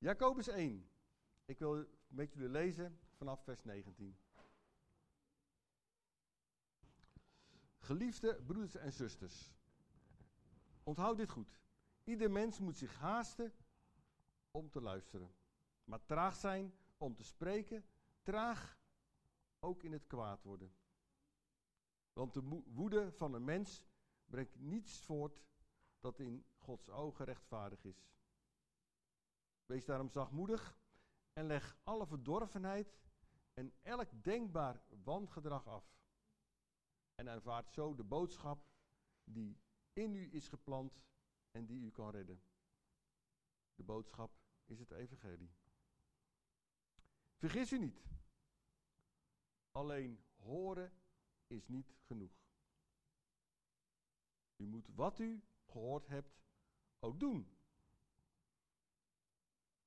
[0.00, 0.90] Jacobus 1.
[1.44, 4.16] Ik wil met jullie lezen vanaf vers 19.
[7.78, 9.52] Geliefde broeders en zusters,
[10.82, 11.60] onthoud dit goed.
[12.04, 13.52] Ieder mens moet zich haasten
[14.50, 15.34] om te luisteren,
[15.84, 17.84] maar traag zijn om te spreken,
[18.22, 18.78] traag
[19.58, 20.72] ook in het kwaad worden.
[22.12, 23.84] Want de woede van een mens
[24.26, 25.42] brengt niets voort
[25.98, 28.10] dat in Gods ogen rechtvaardig is.
[29.70, 30.78] Wees daarom zachtmoedig
[31.32, 32.98] en leg alle verdorvenheid
[33.54, 35.84] en elk denkbaar wangedrag af.
[37.14, 38.66] En aanvaard zo de boodschap
[39.24, 39.60] die
[39.92, 41.04] in u is geplant
[41.50, 42.42] en die u kan redden.
[43.74, 45.54] De boodschap is het evangelie.
[47.36, 48.02] Vergis u niet.
[49.70, 50.92] Alleen horen
[51.46, 52.42] is niet genoeg.
[54.56, 56.42] U moet wat u gehoord hebt
[56.98, 57.59] ook doen.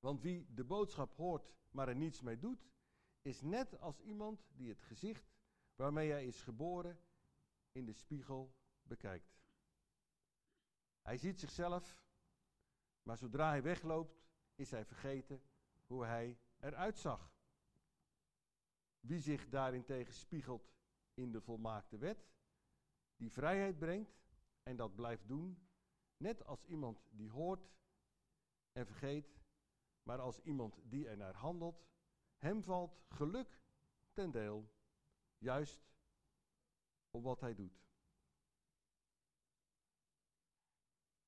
[0.04, 2.68] Want wie de boodschap hoort, maar er niets mee doet,
[3.22, 5.32] is net als iemand die het gezicht
[5.74, 7.00] waarmee hij is geboren
[7.72, 9.38] in de spiegel bekijkt.
[11.02, 12.02] Hij ziet zichzelf,
[13.02, 14.22] maar zodra hij wegloopt,
[14.54, 15.42] is hij vergeten
[15.86, 17.34] hoe hij eruit zag.
[19.00, 20.72] Wie zich daarentegen spiegelt
[21.14, 22.28] in de volmaakte wet,
[23.16, 24.22] die vrijheid brengt
[24.62, 25.68] en dat blijft doen,
[26.16, 27.72] net als iemand die hoort
[28.72, 29.43] en vergeet,
[30.04, 31.84] maar als iemand die er naar handelt,
[32.36, 33.60] hem valt geluk
[34.12, 34.70] ten deel,
[35.38, 35.86] juist
[37.10, 37.82] om wat hij doet.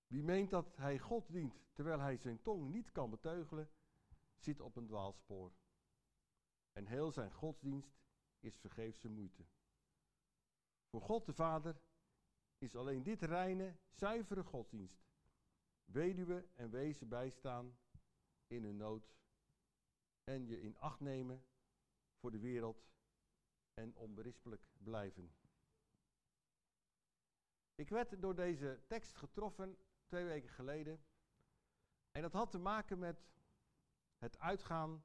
[0.07, 3.71] Wie meent dat hij God dient terwijl hij zijn tong niet kan beteugelen,
[4.37, 5.53] zit op een dwaalspoor.
[6.73, 7.99] En heel zijn godsdienst
[8.41, 9.47] is vergeefse moeite.
[10.87, 11.81] Voor God de Vader
[12.59, 15.05] is alleen dit reine, zuivere godsdienst.
[15.85, 17.77] Weduwe en wezen bijstaan
[18.47, 19.15] in hun nood
[20.25, 21.45] en je in acht nemen
[22.21, 22.87] voor de wereld
[23.75, 25.35] en onberispelijk blijven.
[27.75, 31.05] Ik werd door deze tekst getroffen twee weken geleden.
[32.13, 33.29] En dat had te maken met
[34.19, 35.05] het uitgaan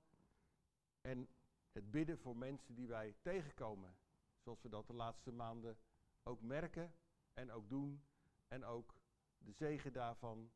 [1.02, 1.30] en
[1.72, 3.98] het bidden voor mensen die wij tegenkomen.
[4.44, 5.78] Zoals we dat de laatste maanden
[6.24, 6.96] ook merken
[7.34, 8.04] en ook doen.
[8.48, 8.96] En ook
[9.38, 10.52] de zegen daarvan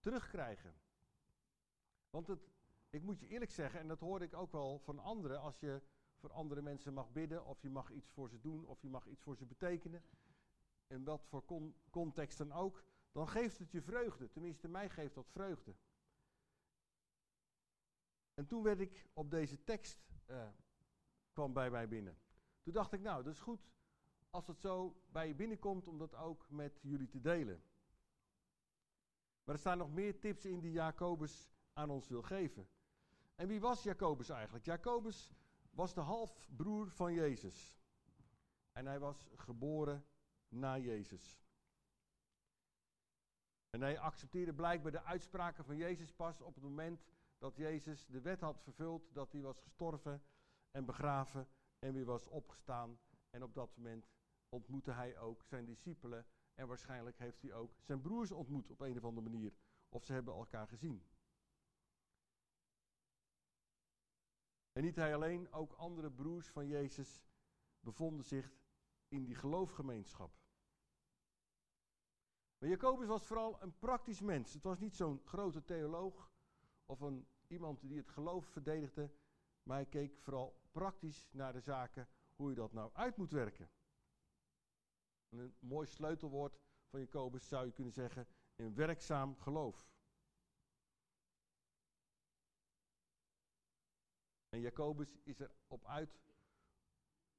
[0.00, 0.80] terugkrijgen.
[2.10, 2.50] Want het,
[2.90, 5.82] ik moet je eerlijk zeggen, en dat hoor ik ook wel van anderen, als je
[6.16, 9.06] voor andere mensen mag bidden, of je mag iets voor ze doen, of je mag
[9.06, 10.02] iets voor ze betekenen,
[10.86, 11.44] in wat voor
[11.90, 14.30] context dan ook, dan geeft het je vreugde.
[14.30, 15.74] Tenminste, mij geeft dat vreugde.
[18.34, 20.48] En toen werd ik op deze tekst, uh,
[21.32, 22.18] kwam bij mij binnen.
[22.62, 23.70] Toen dacht ik, nou, dat is goed
[24.30, 27.62] als het zo bij je binnenkomt om dat ook met jullie te delen.
[29.44, 32.68] Maar er staan nog meer tips in die Jacobus aan ons wil geven.
[33.34, 34.64] En wie was Jacobus eigenlijk?
[34.64, 35.30] Jacobus
[35.70, 37.78] was de halfbroer van Jezus.
[38.72, 40.06] En hij was geboren
[40.48, 41.42] na Jezus.
[43.70, 47.04] En hij accepteerde blijkbaar de uitspraken van Jezus pas op het moment
[47.38, 50.22] dat Jezus de wet had vervuld, dat hij was gestorven
[50.70, 52.98] en begraven en weer was opgestaan.
[53.30, 54.08] En op dat moment
[54.48, 58.96] ontmoette hij ook zijn discipelen en waarschijnlijk heeft hij ook zijn broers ontmoet op een
[58.96, 59.52] of andere manier.
[59.88, 61.02] Of ze hebben elkaar gezien.
[64.78, 67.22] En niet hij alleen, ook andere broers van Jezus
[67.80, 68.52] bevonden zich
[69.08, 70.38] in die geloofgemeenschap.
[72.58, 74.52] Maar Jacobus was vooral een praktisch mens.
[74.52, 76.32] Het was niet zo'n grote theoloog
[76.86, 79.10] of een, iemand die het geloof verdedigde,
[79.62, 83.70] maar hij keek vooral praktisch naar de zaken, hoe je dat nou uit moet werken.
[85.28, 89.90] een mooi sleutelwoord van Jacobus zou je kunnen zeggen, een werkzaam geloof.
[94.48, 96.20] En Jacobus is erop uit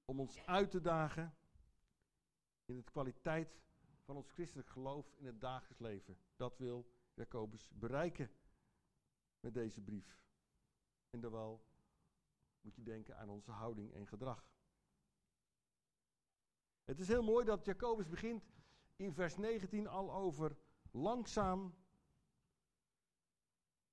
[0.06, 1.36] om ons uit te dagen
[2.66, 3.62] in de kwaliteit
[4.04, 6.18] van ons christelijk geloof in het dagelijks leven.
[6.36, 8.32] Dat wil Jacobus bereiken
[9.40, 10.20] met deze brief.
[11.10, 11.64] En terwijl
[12.62, 14.48] moet je denken aan onze houding en gedrag.
[16.84, 18.52] Het is heel mooi dat Jacobus begint
[18.96, 20.58] in vers 19 al over
[20.92, 21.76] langzaam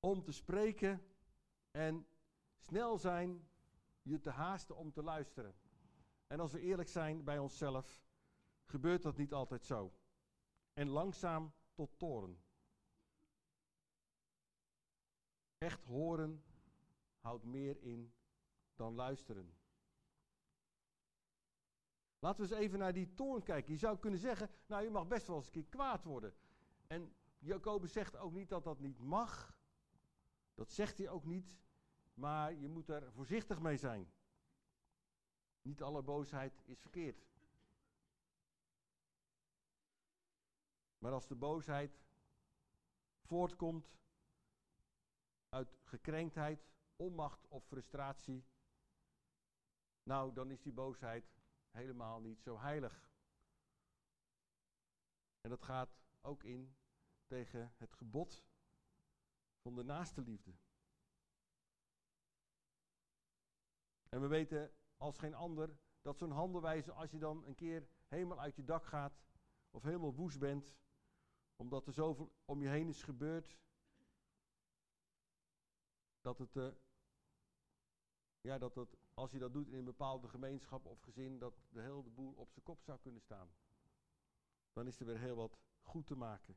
[0.01, 1.07] om te spreken
[1.71, 2.07] en
[2.59, 3.49] snel zijn
[4.03, 5.55] je te haasten om te luisteren.
[6.27, 8.05] En als we eerlijk zijn bij onszelf,
[8.65, 9.93] gebeurt dat niet altijd zo.
[10.73, 12.45] En langzaam tot toren.
[15.59, 16.45] Echt horen
[17.19, 18.15] houdt meer in
[18.75, 19.57] dan luisteren.
[22.19, 23.73] Laten we eens even naar die toorn kijken.
[23.73, 26.35] Je zou kunnen zeggen, nou je mag best wel eens een keer kwaad worden.
[26.87, 29.59] En Jacobus zegt ook niet dat dat niet mag.
[30.55, 31.57] Dat zegt hij ook niet,
[32.17, 34.13] maar je moet er voorzichtig mee zijn.
[35.63, 37.27] Niet alle boosheid is verkeerd.
[40.99, 42.05] Maar als de boosheid
[43.23, 43.99] voortkomt
[45.49, 48.45] uit gekrenktheid, onmacht of frustratie,
[50.03, 51.37] nou dan is die boosheid
[51.71, 53.11] helemaal niet zo heilig.
[55.41, 56.77] En dat gaat ook in
[57.27, 58.45] tegen het gebod
[59.61, 60.55] van de naaste liefde.
[64.09, 68.41] En we weten als geen ander dat zo'n handelwijze, als je dan een keer helemaal
[68.41, 69.25] uit je dak gaat
[69.71, 70.77] of helemaal woest bent,
[71.57, 73.59] omdat er zoveel om je heen is gebeurd,
[76.21, 76.73] dat het, uh,
[78.41, 81.81] ja, dat het, als je dat doet in een bepaalde gemeenschap of gezin, dat de
[81.81, 83.55] hele boel op zijn kop zou kunnen staan.
[84.73, 86.57] Dan is er weer heel wat goed te maken.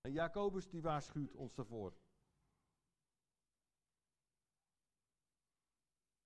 [0.00, 2.03] En Jacobus die waarschuwt ons daarvoor.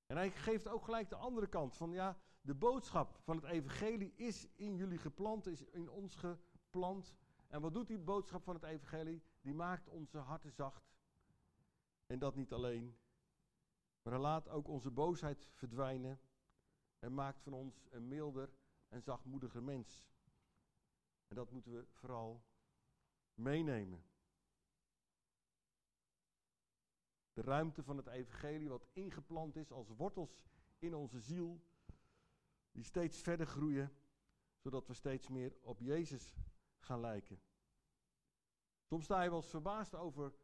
[0.08, 4.12] En hij geeft ook gelijk de andere kant van ja, de boodschap van het evangelie
[4.14, 7.14] is in jullie geplant, is in ons geplant.
[7.49, 9.22] En wat doet die boodschap van het evangelie?
[9.40, 10.96] Die maakt onze harten zacht.
[12.06, 12.96] En dat niet alleen,
[14.02, 16.20] maar hij laat ook onze boosheid verdwijnen
[16.99, 18.50] en maakt van ons een milder
[18.88, 20.08] en zachtmoediger mens.
[21.26, 22.44] En dat moeten we vooral
[23.34, 24.07] meenemen.
[27.38, 30.44] De ruimte van het evangelie wat ingeplant is als wortels
[30.79, 31.61] in onze ziel,
[32.70, 33.93] die steeds verder groeien,
[34.56, 36.35] zodat we steeds meer op Jezus
[36.79, 37.40] gaan lijken.
[38.85, 40.35] Soms sta je wel verbaasd over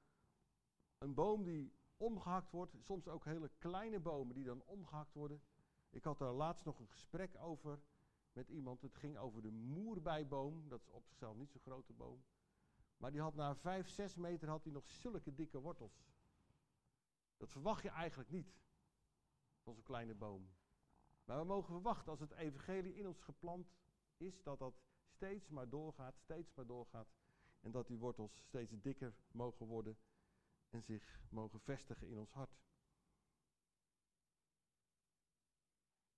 [0.99, 5.43] een boom die omgehakt wordt, soms ook hele kleine bomen die dan omgehakt worden.
[5.91, 7.81] Ik had daar laatst nog een gesprek over
[8.33, 8.83] met iemand.
[8.83, 12.25] Het ging over de moerbijboom, dat is op zichzelf niet zo'n grote boom.
[12.97, 16.14] Maar die had na 5, 6 meter had hij nog zulke dikke wortels.
[17.37, 18.55] Dat verwacht je eigenlijk niet
[19.63, 20.55] van kleine boom.
[21.25, 23.75] Maar we mogen verwachten als het evangelie in ons geplant
[24.17, 27.09] is, dat dat steeds maar doorgaat, steeds maar doorgaat.
[27.61, 29.99] En dat die wortels steeds dikker mogen worden
[30.71, 32.63] en zich mogen vestigen in ons hart.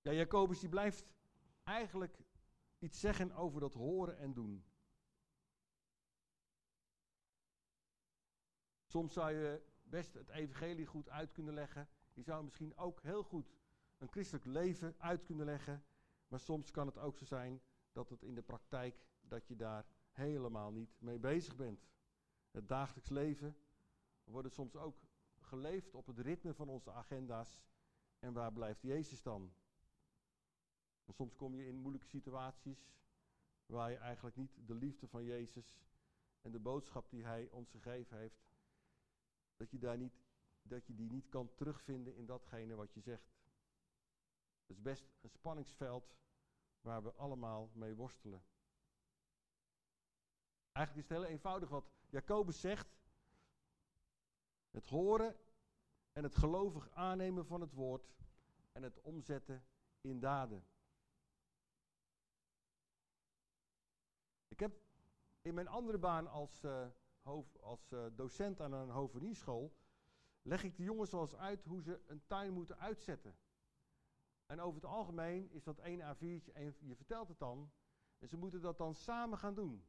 [0.01, 1.07] Ja, Jacobus die blijft
[1.63, 2.19] eigenlijk
[2.79, 4.65] iets zeggen over dat horen en doen.
[8.87, 11.88] Soms zou je best het evangelie goed uit kunnen leggen.
[12.12, 13.55] Je zou misschien ook heel goed
[13.99, 15.85] een christelijk leven uit kunnen leggen.
[16.29, 17.62] Maar soms kan het ook zo zijn
[17.93, 21.88] dat het in de praktijk, dat je daar helemaal niet mee bezig bent.
[22.50, 23.56] Het dagelijks leven
[24.25, 24.97] wordt soms ook
[25.38, 27.61] geleefd op het ritme van onze agenda's.
[28.19, 29.53] En waar blijft Jezus dan?
[31.09, 32.94] Soms kom je in moeilijke situaties
[33.67, 35.81] waar je eigenlijk niet de liefde van Jezus
[36.41, 38.45] en de boodschap die Hij ons gegeven heeft,
[39.56, 40.14] dat je, daar niet,
[40.62, 43.35] dat je die niet kan terugvinden in datgene wat je zegt.
[44.61, 46.17] Het is best een spanningsveld
[46.81, 48.44] waar we allemaal mee worstelen.
[50.73, 52.99] Eigenlijk is het heel eenvoudig wat Jacobus zegt.
[54.70, 55.37] Het horen
[56.12, 58.14] en het gelovig aannemen van het woord
[58.73, 59.67] en het omzetten
[60.00, 60.67] in daden.
[64.49, 64.81] Ik heb
[65.43, 66.87] in mijn andere baan als, uh,
[67.61, 69.76] als uh, docent aan een hovenierschool,
[70.43, 73.36] leg ik de jongens zoals uit hoe ze een tuin moeten uitzetten.
[74.46, 77.70] En over het algemeen is dat één A4'tje en je vertelt het dan.
[78.19, 79.86] En ze moeten dat dan samen gaan doen.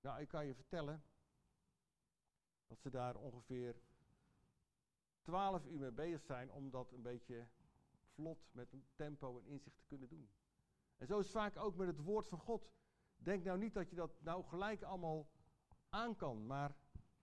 [0.00, 1.02] Nou, ik kan je vertellen
[2.66, 3.76] dat ze daar ongeveer
[5.22, 7.48] 12 uur mee bezig zijn om dat een beetje
[8.14, 10.30] vlot met een tempo en inzicht te kunnen doen.
[10.96, 12.70] En zo is het vaak ook met het woord van God.
[13.16, 15.28] Denk nou niet dat je dat nou gelijk allemaal
[15.88, 16.76] aan kan, maar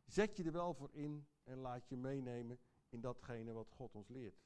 [0.05, 4.07] zet je er wel voor in en laat je meenemen in datgene wat God ons
[4.07, 4.43] leert.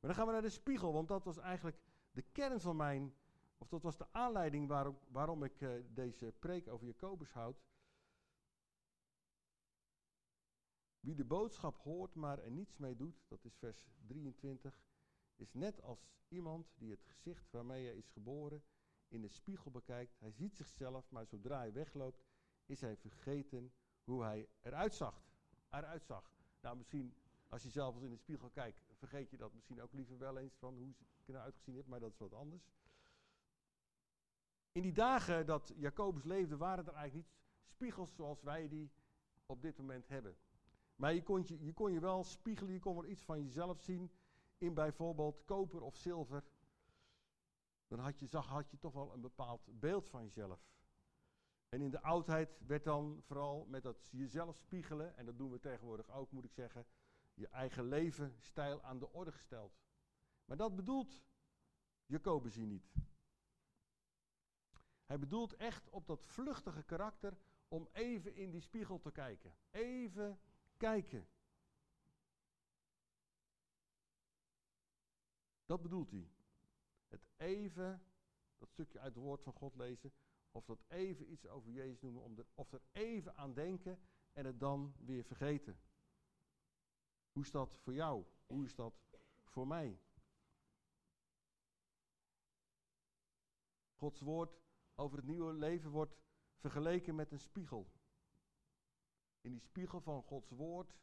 [0.00, 3.14] Maar dan gaan we naar de spiegel, want dat was eigenlijk de kern van mijn,
[3.58, 7.62] of dat was de aanleiding waarom, waarom ik uh, deze preek over Jacobus houd.
[11.00, 14.82] Wie de boodschap hoort, maar er niets mee doet, dat is vers 23,
[15.36, 18.62] is net als iemand die het gezicht waarmee hij is geboren
[19.10, 20.18] in de spiegel bekijkt.
[20.18, 22.24] Hij ziet zichzelf, maar zodra hij wegloopt,
[22.66, 23.72] is hij vergeten
[24.04, 25.22] hoe hij eruit zag.
[26.60, 27.14] Nou, misschien
[27.48, 30.38] als je zelf eens in de spiegel kijkt, vergeet je dat misschien ook liever wel
[30.38, 32.70] eens van hoe ze eruit gezien heeft, maar dat is wat anders.
[34.72, 38.90] In die dagen dat Jacobus leefde, waren er eigenlijk niet spiegels zoals wij die
[39.46, 40.36] op dit moment hebben.
[40.96, 43.80] Maar je kon je, je kon je wel spiegelen, je kon wel iets van jezelf
[43.80, 44.10] zien
[44.58, 46.44] in bijvoorbeeld koper of zilver.
[47.90, 50.68] Dan had je, zag, had je toch wel een bepaald beeld van jezelf.
[51.68, 55.58] En in de oudheid werd dan vooral met dat jezelf spiegelen, en dat doen we
[55.58, 56.86] tegenwoordig ook, moet ik zeggen,
[57.34, 59.78] je eigen levensstijl aan de orde gesteld.
[60.44, 61.22] Maar dat bedoelt
[62.06, 62.92] Jacobus niet.
[65.04, 69.56] Hij bedoelt echt op dat vluchtige karakter om even in die spiegel te kijken.
[69.70, 70.40] Even
[70.76, 71.28] kijken.
[75.64, 76.30] Dat bedoelt hij.
[77.40, 78.02] Even,
[78.58, 80.12] dat stukje uit het woord van God lezen,
[80.50, 83.98] of dat even iets over Jezus noemen, om er, of er even aan denken
[84.32, 85.80] en het dan weer vergeten.
[87.32, 88.24] Hoe is dat voor jou?
[88.46, 88.94] Hoe is dat
[89.44, 90.00] voor mij?
[93.94, 94.60] Gods woord
[94.94, 96.16] over het nieuwe leven wordt
[96.56, 97.90] vergeleken met een spiegel.
[99.40, 100.94] In die spiegel van Gods woord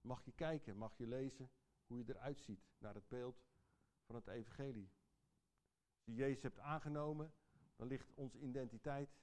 [0.00, 1.50] mag je kijken, mag je lezen
[1.86, 3.44] hoe je eruit ziet naar het beeld
[4.06, 4.90] van het evangelie.
[6.04, 7.32] Je Jezus hebt aangenomen,
[7.76, 9.16] dan ligt onze identiteit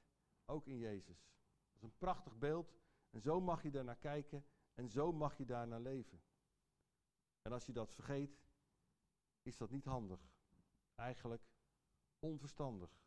[0.45, 1.29] ook in Jezus.
[1.67, 2.73] Dat is een prachtig beeld
[3.09, 6.21] en zo mag je daarnaar kijken en zo mag je daarnaar leven.
[7.41, 8.41] En als je dat vergeet,
[9.41, 10.31] is dat niet handig.
[10.95, 11.43] Eigenlijk
[12.19, 12.99] onverstandig.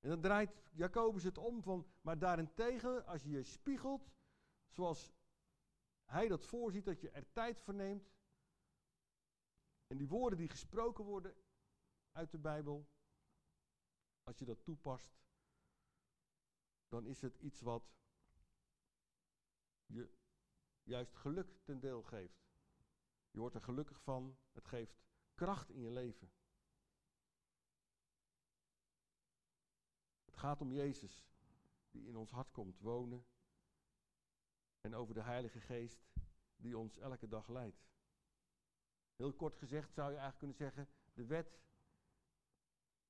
[0.00, 4.10] En dan draait Jacobus het om van, maar daarentegen, als je je spiegelt,
[4.68, 5.12] zoals
[6.04, 8.12] hij dat voorziet, dat je er tijd voor neemt,
[9.86, 11.34] en die woorden die gesproken worden
[12.14, 12.88] uit de Bijbel,
[14.22, 15.22] als je dat toepast,
[16.88, 17.94] dan is het iets wat
[19.86, 20.10] je
[20.82, 22.44] juist geluk ten deel geeft.
[23.30, 25.04] Je wordt er gelukkig van, het geeft
[25.34, 26.32] kracht in je leven.
[30.24, 31.26] Het gaat om Jezus,
[31.90, 33.26] die in ons hart komt wonen.
[34.80, 36.06] En over de Heilige Geest,
[36.56, 37.86] die ons elke dag leidt.
[39.16, 41.58] Heel kort gezegd zou je eigenlijk kunnen zeggen, de wet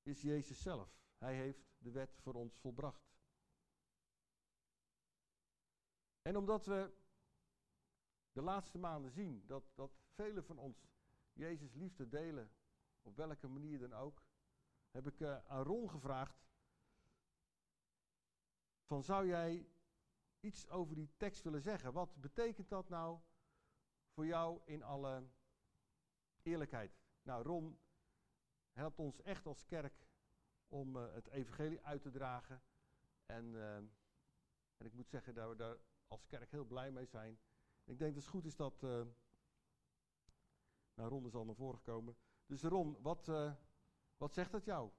[0.05, 0.97] is Jezus zelf.
[1.17, 3.13] Hij heeft de wet voor ons volbracht.
[6.21, 6.93] En omdat we
[8.31, 10.87] de laatste maanden zien dat, dat velen van ons
[11.33, 12.51] Jezus liefde delen,
[13.01, 14.23] op welke manier dan ook,
[14.91, 16.45] heb ik uh, aan Ron gevraagd
[18.85, 19.67] van zou jij
[20.39, 21.93] iets over die tekst willen zeggen?
[21.93, 23.19] Wat betekent dat nou
[24.13, 25.27] voor jou in alle
[26.41, 26.99] eerlijkheid?
[27.21, 27.79] Nou, Ron
[28.75, 30.07] helpt ons echt als kerk
[30.67, 32.61] om uh, het evangelie uit te dragen.
[33.25, 33.75] En, uh,
[34.77, 35.77] en ik moet zeggen dat we daar
[36.07, 37.39] als kerk heel blij mee zijn.
[37.83, 38.83] Ik denk dat het goed is dat...
[38.83, 39.05] Uh,
[40.93, 42.15] nou, Ron is al naar voren gekomen.
[42.45, 43.27] Dus Ron, wat,
[44.17, 44.91] wat zegt dat jou?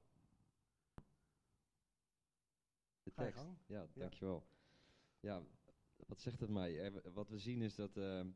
[3.03, 3.47] De tekst.
[3.67, 4.47] Ja, dankjewel.
[5.21, 5.43] Ja,
[5.97, 6.93] wat zegt het mij?
[7.13, 8.35] wat we zien is dat er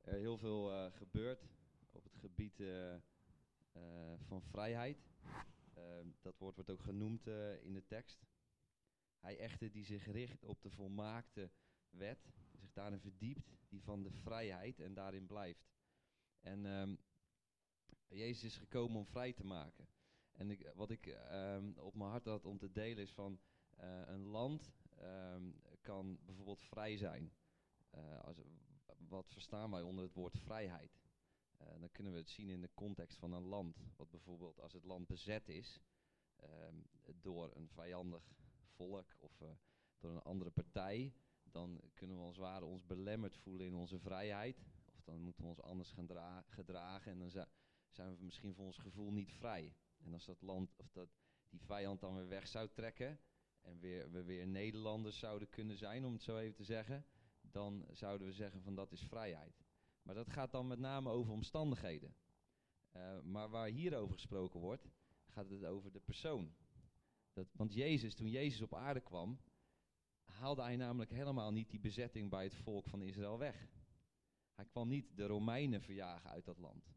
[0.00, 1.48] heel veel gebeurt
[1.92, 2.58] op het gebied
[4.26, 5.08] van vrijheid.
[6.20, 7.26] dat woord wordt ook genoemd
[7.62, 8.26] in de tekst.
[9.18, 11.50] Hij echter die zich richt op de volmaakte
[11.90, 15.70] wet, zich daarin verdiept, die van de vrijheid en daarin blijft.
[16.40, 16.98] En um,
[18.08, 19.88] Jezus is gekomen om vrij te maken.
[20.32, 23.40] En ik, wat ik um, op mijn hart had om te delen is van
[23.80, 24.72] uh, een land
[25.80, 27.32] kan bijvoorbeeld vrij zijn.
[28.20, 28.40] Als,
[29.08, 30.99] wat verstaan wij onder het woord vrijheid?
[31.60, 33.76] Uh, dan kunnen we het zien in de context van een land.
[33.96, 35.80] Wat bijvoorbeeld als het land bezet is
[36.42, 36.86] um,
[37.20, 39.42] door een vijandig volk of
[39.98, 44.64] door een andere partij, dan kunnen we het ware ons belemmerd voelen in onze vrijheid.
[44.94, 47.30] Of dan moeten we ons anders gaan gedragen en dan
[47.90, 49.74] zijn we misschien voor ons gevoel niet vrij.
[49.98, 51.08] En als dat land of dat
[51.48, 53.20] die vijand dan weer weg zou trekken,
[53.60, 57.06] en weer, we weer Nederlanders zouden kunnen zijn, om het zo even te zeggen,
[57.40, 59.64] dan zouden we zeggen van dat is vrijheid.
[60.02, 62.14] Maar dat gaat dan met name over omstandigheden.
[62.96, 64.88] Uh, maar waar hier over gesproken wordt,
[65.26, 66.54] gaat het over de persoon.
[67.32, 69.40] Dat, want Jezus, toen Jezus op aarde kwam,
[70.24, 73.68] haalde hij namelijk helemaal niet die bezetting bij het volk van Israël weg.
[74.52, 76.94] Hij kwam niet de Romeinen verjagen uit dat land.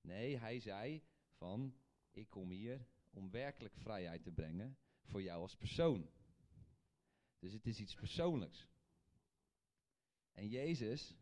[0.00, 1.74] Nee, hij zei van,
[2.10, 6.10] ik kom hier om werkelijk vrijheid te brengen voor jou als persoon.
[7.38, 8.68] Dus het is iets persoonlijks.
[10.32, 11.16] En Jezus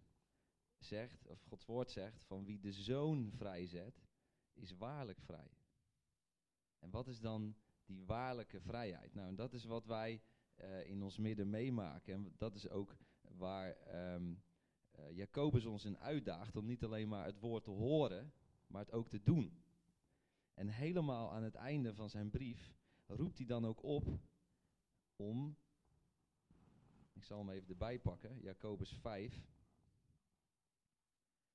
[0.85, 4.03] zegt, of Gods woord zegt, van wie de zoon vrijzet,
[4.53, 5.51] is waarlijk vrij.
[6.79, 9.15] En wat is dan die waarlijke vrijheid?
[9.15, 10.23] Nou, en dat is wat wij
[10.57, 12.15] uh, in ons midden meemaken.
[12.15, 13.77] En dat is ook waar
[14.15, 14.43] um,
[15.11, 18.33] Jacobus ons in uitdaagt om niet alleen maar het woord te horen,
[18.67, 19.63] maar het ook te doen.
[20.55, 22.75] En helemaal aan het einde van zijn brief
[23.07, 24.19] roept hij dan ook op
[25.17, 25.57] om,
[27.13, 29.54] ik zal hem even erbij pakken, Jacobus 5.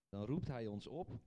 [0.10, 1.20] Dan roept hij ons op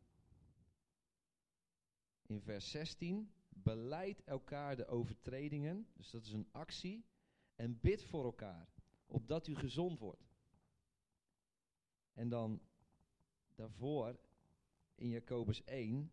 [2.32, 7.04] in vers 16, beleid elkaar de overtredingen, dus dat is een actie,
[7.54, 8.68] En bid voor elkaar,
[9.06, 10.32] opdat u gezond wordt.
[12.12, 12.60] En dan
[13.54, 14.18] daarvoor,
[14.94, 16.12] in Jacobus 1,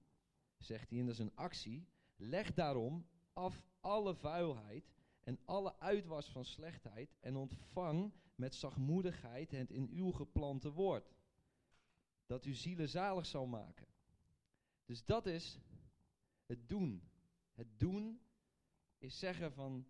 [0.58, 6.32] zegt hij, en dat is een actie, leg daarom af alle vuilheid en alle uitwas
[6.32, 11.14] van slechtheid en ontvang met zachtmoedigheid het in uw geplante woord,
[12.30, 13.88] dat uw zielen zalig zal maken.
[14.86, 15.60] Dus dat is
[16.46, 17.04] het doen.
[17.54, 18.22] Het doen
[18.98, 19.88] is zeggen van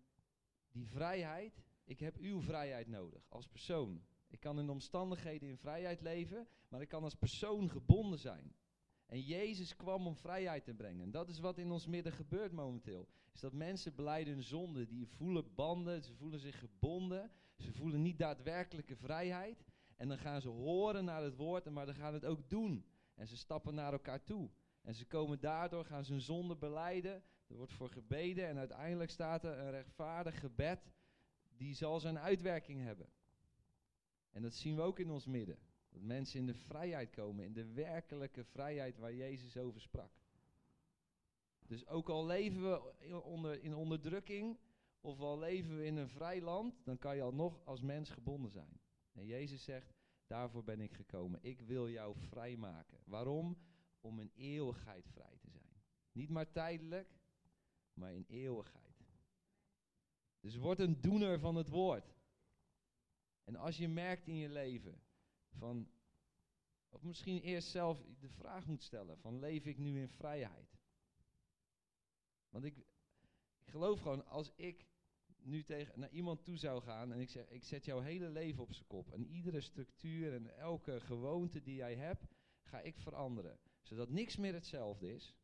[0.70, 4.02] die vrijheid, ik heb uw vrijheid nodig als persoon.
[4.28, 8.54] Ik kan in omstandigheden in vrijheid leven, maar ik kan als persoon gebonden zijn.
[9.06, 11.02] En Jezus kwam om vrijheid te brengen.
[11.02, 13.08] En dat is wat in ons midden gebeurt momenteel.
[13.32, 14.86] Is dat mensen beleiden hun zonde.
[14.86, 17.30] Die voelen banden, ze voelen zich gebonden.
[17.56, 19.64] Ze voelen niet daadwerkelijke vrijheid.
[20.00, 22.84] En dan gaan ze horen naar het woord, maar dan gaan het ook doen.
[23.14, 24.50] En ze stappen naar elkaar toe.
[24.82, 27.22] En ze komen daardoor, gaan ze hun zonde beleiden.
[27.46, 30.92] Er wordt voor gebeden en uiteindelijk staat er een rechtvaardig gebed.
[31.48, 33.08] Die zal zijn uitwerking hebben.
[34.30, 35.58] En dat zien we ook in ons midden.
[35.88, 40.12] Dat mensen in de vrijheid komen, in de werkelijke vrijheid waar Jezus over sprak.
[41.66, 44.58] Dus ook al leven we onder, in onderdrukking,
[45.00, 48.10] of al leven we in een vrij land, dan kan je al nog als mens
[48.10, 48.80] gebonden zijn.
[49.20, 49.94] En Jezus zegt,
[50.26, 51.42] daarvoor ben ik gekomen.
[51.42, 52.98] Ik wil jou vrijmaken.
[53.04, 53.58] Waarom?
[54.00, 55.82] Om in eeuwigheid vrij te zijn.
[56.12, 57.08] Niet maar tijdelijk,
[57.92, 59.04] maar in eeuwigheid.
[60.40, 62.14] Dus word een doener van het woord.
[63.44, 65.02] En als je merkt in je leven
[65.48, 65.90] van,
[66.88, 70.78] of misschien eerst zelf de vraag moet stellen van leef ik nu in vrijheid?
[72.48, 72.76] Want ik,
[73.58, 74.89] ik geloof gewoon, als ik
[75.42, 78.62] nu tegen naar iemand toe zou gaan en ik zeg, ik zet jouw hele leven
[78.62, 79.12] op zijn kop.
[79.12, 82.26] En iedere structuur en elke gewoonte die jij hebt,
[82.62, 83.58] ga ik veranderen.
[83.82, 85.34] Zodat niks meer hetzelfde is.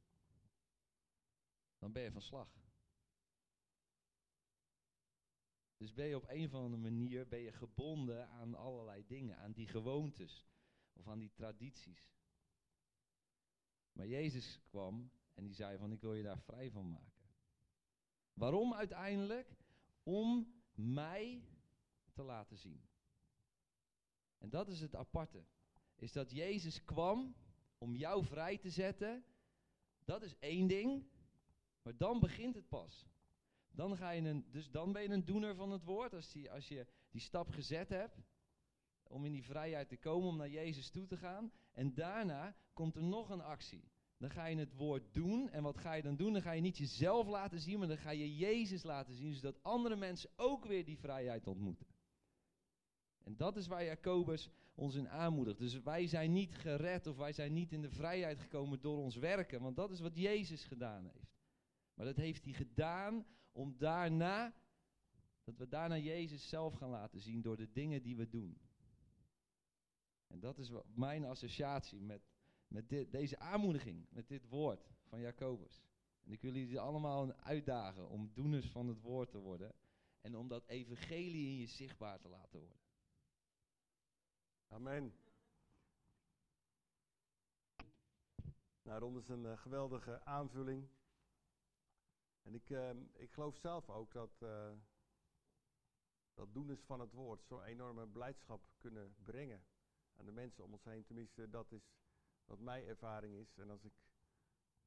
[1.78, 2.64] Dan ben je van slag.
[5.76, 9.52] Dus ben je op een of andere manier ben je gebonden aan allerlei dingen, aan
[9.52, 10.46] die gewoontes
[10.92, 12.14] of aan die tradities.
[13.92, 17.30] Maar Jezus kwam en die zei van ik wil je daar vrij van maken.
[18.32, 19.56] Waarom uiteindelijk?
[20.06, 21.44] Om mij
[22.12, 22.88] te laten zien.
[24.38, 25.44] En dat is het aparte.
[25.96, 27.34] Is dat Jezus kwam
[27.78, 29.24] om jou vrij te zetten.
[30.04, 31.08] Dat is één ding.
[31.82, 33.06] Maar dan begint het pas.
[33.68, 36.14] Dan, ga je een, dus dan ben je een doener van het woord.
[36.14, 38.22] Als, die, als je die stap gezet hebt.
[39.02, 41.52] Om in die vrijheid te komen, om naar Jezus toe te gaan.
[41.72, 43.90] En daarna komt er nog een actie.
[44.18, 45.50] Dan ga je het woord doen.
[45.50, 46.32] En wat ga je dan doen?
[46.32, 49.34] Dan ga je niet jezelf laten zien, maar dan ga je Jezus laten zien.
[49.34, 51.86] Zodat andere mensen ook weer die vrijheid ontmoeten.
[53.24, 55.58] En dat is waar Jacobus ons in aanmoedigt.
[55.58, 59.16] Dus wij zijn niet gered of wij zijn niet in de vrijheid gekomen door ons
[59.16, 59.62] werken.
[59.62, 61.34] Want dat is wat Jezus gedaan heeft.
[61.94, 64.54] Maar dat heeft hij gedaan om daarna,
[65.44, 68.58] dat we daarna Jezus zelf gaan laten zien door de dingen die we doen.
[70.26, 72.22] En dat is mijn associatie met,
[72.68, 75.84] met dit, deze aanmoediging, met dit woord van Jacobus.
[76.24, 79.74] En ik wil jullie allemaal uitdagen om doeners van het woord te worden.
[80.20, 82.80] En om dat evangelie in je zichtbaar te laten worden.
[84.68, 85.14] Amen.
[88.82, 90.88] Nou, Ron is een uh, geweldige aanvulling.
[92.42, 94.72] En ik, uh, ik geloof zelf ook dat, uh,
[96.34, 99.64] dat doeners van het woord zo'n enorme blijdschap kunnen brengen
[100.16, 101.04] aan de mensen om ons heen.
[101.04, 101.92] Tenminste, dat is
[102.46, 103.58] wat mijn ervaring is.
[103.58, 103.92] En als ik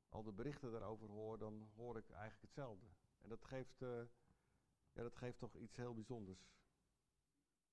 [0.09, 2.87] al de berichten daarover hoor, dan hoor ik eigenlijk hetzelfde.
[3.21, 4.01] En dat geeft, uh,
[4.91, 6.51] ja, dat geeft toch iets heel bijzonders.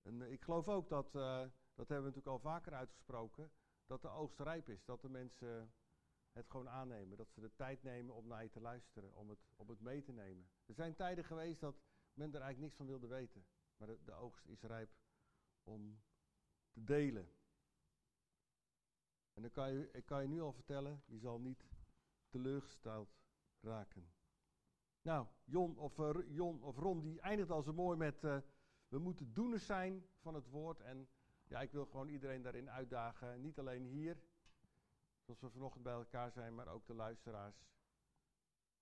[0.02, 3.50] En ik geloof ook dat, dat hebben we natuurlijk al vaker uitgesproken,
[3.86, 4.84] dat de oogst rijp is.
[4.84, 5.72] Dat de mensen
[6.36, 7.16] het gewoon aannemen.
[7.16, 10.02] Dat ze de tijd nemen om naar je te luisteren, om het, om het mee
[10.02, 10.48] te nemen.
[10.66, 11.76] Er zijn tijden geweest dat
[12.12, 13.46] men er eigenlijk niks van wilde weten.
[13.76, 14.90] Maar de, de oogst is rijp
[15.62, 16.02] om
[16.70, 17.28] te delen.
[19.36, 21.64] En dan kan je, ik kan je nu al vertellen, je zal niet
[22.28, 23.08] teleurgesteld
[23.60, 24.12] raken.
[25.02, 28.24] Nou, Jon of, uh, Jon of Ron, die eindigt al zo mooi met...
[28.24, 28.38] Uh,
[28.88, 30.80] we moeten doeners zijn van het woord.
[30.80, 31.08] En
[31.44, 33.40] ja, ik wil gewoon iedereen daarin uitdagen.
[33.40, 34.16] Niet alleen hier,
[35.26, 37.66] Zoals we vanochtend bij elkaar zijn, maar ook de luisteraars.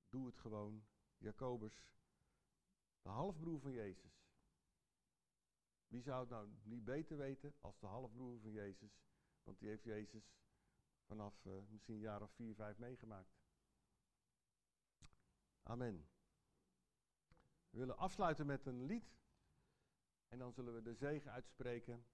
[0.08, 0.84] Doe het gewoon.
[1.18, 1.88] Jacobus,
[3.02, 4.26] de halfbroer van Jezus.
[5.86, 9.04] Wie zou het nou niet beter weten als de halfbroer van Jezus?
[9.42, 10.34] Want die heeft Jezus
[11.04, 13.34] vanaf uh, misschien een jaar of vier, vijf meegemaakt.
[15.62, 16.08] Amen.
[17.70, 19.12] We willen afsluiten met een lied.
[20.28, 22.06] En dan zullen we de zegen uitspreken